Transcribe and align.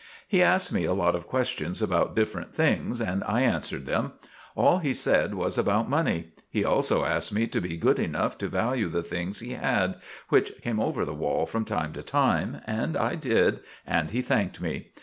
He 0.27 0.41
asked 0.41 0.73
me 0.73 0.83
a 0.83 0.95
lot 0.95 1.13
of 1.15 1.27
questions 1.27 1.79
about 1.79 2.15
different 2.15 2.55
things, 2.55 2.99
and 2.99 3.23
I 3.23 3.41
answered 3.41 3.85
them. 3.85 4.13
All 4.55 4.79
he 4.79 4.95
said 4.95 5.35
was 5.35 5.59
about 5.59 5.87
money. 5.91 6.29
He 6.49 6.65
also 6.65 7.05
asked 7.05 7.31
me 7.31 7.45
to 7.45 7.61
be 7.61 7.77
good 7.77 7.99
enough 7.99 8.35
to 8.39 8.47
value 8.49 8.87
the 8.89 9.03
things 9.03 9.41
he 9.41 9.51
had, 9.51 9.93
which 10.29 10.53
came 10.63 10.79
over 10.79 11.05
the 11.05 11.13
wall 11.13 11.45
from 11.45 11.65
time 11.65 11.93
to 11.93 12.01
time; 12.01 12.61
and 12.65 12.97
I 12.97 13.13
did, 13.13 13.59
and 13.85 14.09
he 14.09 14.23
thanked 14.23 14.59
me. 14.59 14.87